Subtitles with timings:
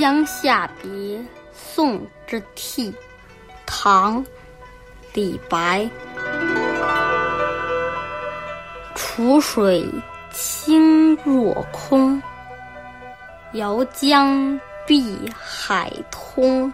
[0.00, 1.22] 江夏别，
[1.52, 2.90] 宋之悌，
[3.66, 4.24] 唐·
[5.12, 5.86] 李白。
[8.94, 9.86] 楚水
[10.32, 12.22] 清若空，
[13.52, 16.72] 遥将碧海通。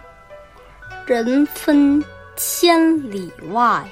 [1.05, 2.01] 人分
[2.37, 3.85] 千里外，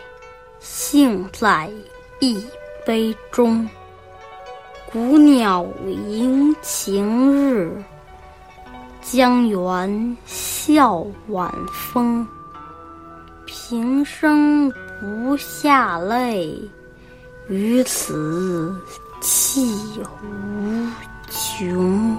[0.61, 1.69] 兴在
[2.21, 2.41] 一
[2.85, 3.69] 杯中。
[4.89, 7.83] 古鸟迎晴日，
[9.11, 12.27] 江源笑晚风。
[13.45, 16.59] 平生不下泪，
[17.47, 18.75] 于此
[19.21, 20.87] 泣无
[21.29, 22.17] 穷。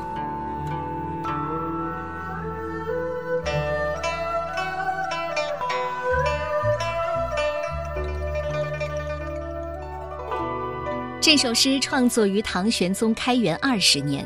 [11.20, 14.24] 这首诗创作于唐玄宗开元二十年，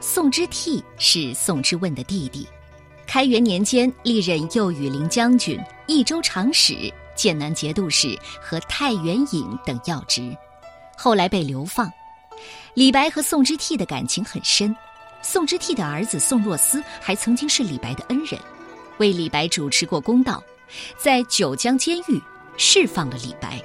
[0.00, 2.46] 宋之悌是宋之问的弟弟。
[3.06, 10.34] 开元年间，历任右羽林将军、益州长史、剑南节度使和太原尹等要职，
[10.96, 11.92] 后来被流放。
[12.74, 14.74] 李白和宋之悌的感情很深，
[15.20, 18.40] 宋之悌的儿子宋若思还曾经是李白的恩人，
[18.98, 20.42] 为李白主持过公道，
[20.96, 22.20] 在九江监狱
[22.56, 23.62] 释放了李白。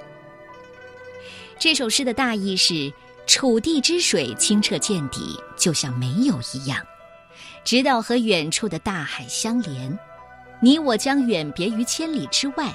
[1.58, 2.92] 这首诗的大意是：
[3.28, 6.80] 楚地之水清澈见底，就像没有一样；
[7.64, 10.00] 直到和远处的大海相连，
[10.62, 12.74] 你我将远别于千里之外，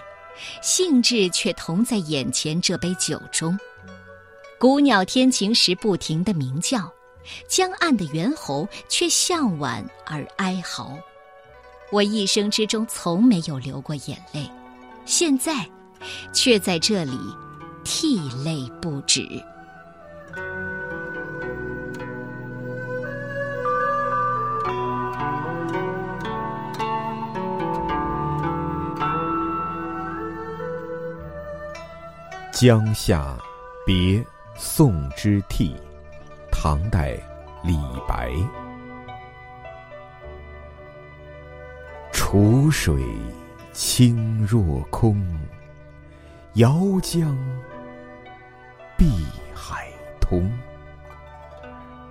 [0.61, 3.59] 兴致却同在眼前这杯酒中。
[4.59, 6.93] 古鸟天晴时不停的鸣叫，
[7.49, 10.97] 江岸的猿猴却向晚而哀嚎。
[11.91, 14.49] 我一生之中从没有流过眼泪，
[15.07, 15.67] 现在，
[16.33, 17.19] 却在这里。
[17.85, 19.27] 涕泪不止。
[32.53, 33.35] 江夏
[33.87, 34.23] 别
[34.55, 35.75] 宋之悌，
[36.51, 37.19] 唐代，
[37.65, 37.75] 李
[38.07, 38.31] 白。
[42.13, 43.03] 楚水
[43.73, 45.27] 清若空，
[46.55, 47.35] 遥将。
[48.99, 49.89] 碧海
[50.21, 50.53] 通，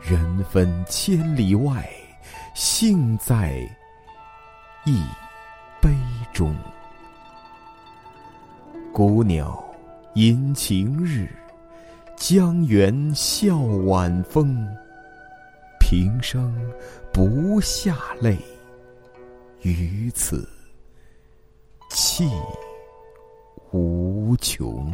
[0.02, 1.88] 人分千里外，
[2.56, 3.60] 兴在
[4.86, 5.06] 一
[5.80, 5.90] 杯
[6.34, 6.54] 中。
[8.92, 9.64] 古鸟
[10.16, 11.30] 迎晴日，
[12.18, 14.68] 江原笑晚风。
[15.80, 16.54] 平生
[17.14, 18.38] 不下泪，
[19.62, 20.48] 于此
[21.90, 22.30] 泣
[23.72, 24.94] 无穷。